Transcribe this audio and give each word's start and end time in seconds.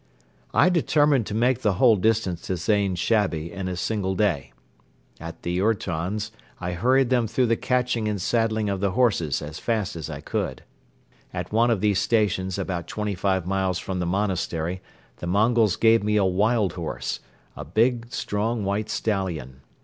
I 0.51 0.69
determined 0.69 1.27
to 1.27 1.35
make 1.35 1.61
the 1.61 1.73
whole 1.73 1.95
distance 1.95 2.41
to 2.47 2.57
Zain 2.57 2.95
Shabi 2.95 3.51
in 3.51 3.67
a 3.67 3.75
single 3.75 4.15
day. 4.15 4.51
At 5.19 5.43
the 5.43 5.61
ourtons 5.61 6.31
I 6.59 6.71
hurried 6.71 7.11
them 7.11 7.27
through 7.27 7.45
the 7.45 7.55
catching 7.55 8.07
and 8.07 8.19
saddling 8.19 8.67
of 8.67 8.79
the 8.79 8.93
horses 8.93 9.43
as 9.43 9.59
fast 9.59 9.95
as 9.95 10.09
I 10.09 10.19
could. 10.19 10.63
At 11.35 11.51
one 11.53 11.69
of 11.69 11.81
these 11.81 11.99
stations 11.99 12.57
about 12.57 12.87
twenty 12.87 13.13
five 13.13 13.45
miles 13.45 13.77
from 13.77 13.99
the 13.99 14.07
monastery 14.07 14.81
the 15.17 15.27
Mongols 15.27 15.75
gave 15.75 16.01
me 16.03 16.15
a 16.17 16.25
wild 16.25 16.73
horse, 16.73 17.19
a 17.55 17.63
big, 17.63 18.07
strong 18.11 18.63
white 18.63 18.89
stallion. 18.89 19.61